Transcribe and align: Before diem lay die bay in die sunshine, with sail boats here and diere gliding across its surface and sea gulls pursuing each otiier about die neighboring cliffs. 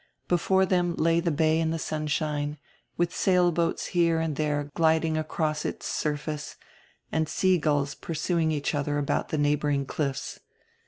Before 0.27 0.65
diem 0.65 0.95
lay 0.95 1.21
die 1.21 1.29
bay 1.29 1.59
in 1.59 1.69
die 1.69 1.77
sunshine, 1.77 2.57
with 2.97 3.15
sail 3.15 3.51
boats 3.51 3.85
here 3.93 4.19
and 4.19 4.35
diere 4.35 4.73
gliding 4.73 5.15
across 5.15 5.63
its 5.63 5.85
surface 5.85 6.55
and 7.11 7.29
sea 7.29 7.59
gulls 7.59 7.93
pursuing 7.93 8.51
each 8.51 8.71
otiier 8.71 8.97
about 8.97 9.29
die 9.29 9.37
neighboring 9.37 9.85
cliffs. 9.85 10.39